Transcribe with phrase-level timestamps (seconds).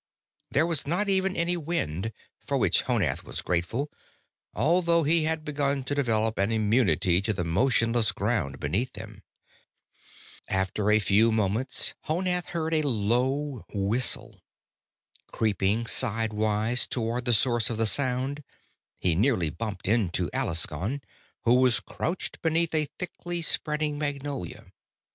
[0.49, 2.11] There was not even any wind,
[2.47, 3.91] for which Honath was grateful,
[4.55, 9.21] although he had begun to develop an immunity to the motionless ground beneath them.
[10.49, 14.41] After a few moments, Honath heard a low whistle.
[15.31, 18.43] Creeping sidewise toward the source of the sound,
[18.97, 21.01] he nearly bumped into Alaskon,
[21.43, 24.65] who was crouched beneath a thickly spreading magnolia.